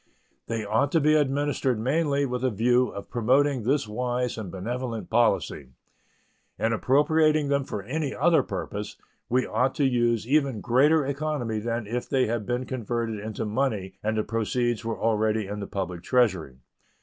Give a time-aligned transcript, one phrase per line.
[0.47, 5.11] They ought to be administered mainly with a view of promoting this wise and benevolent
[5.11, 5.67] policy.
[6.57, 8.97] In appropriating them for any other purpose
[9.29, 13.93] we ought to use even greater economy than if they had been converted into money
[14.01, 16.57] and the proceeds were already in the public Treasury.